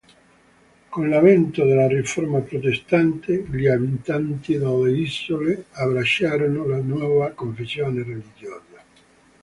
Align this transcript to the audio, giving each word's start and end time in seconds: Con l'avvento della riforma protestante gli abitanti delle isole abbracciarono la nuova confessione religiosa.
Con 0.89 1.09
l'avvento 1.09 1.63
della 1.63 1.85
riforma 1.85 2.39
protestante 2.39 3.43
gli 3.47 3.67
abitanti 3.67 4.57
delle 4.57 4.97
isole 4.97 5.65
abbracciarono 5.73 6.65
la 6.65 6.81
nuova 6.81 7.29
confessione 7.33 8.01
religiosa. 8.01 8.83